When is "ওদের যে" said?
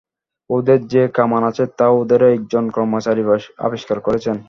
0.49-1.03